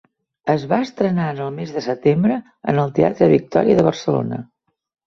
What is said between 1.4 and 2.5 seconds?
el mes de setembre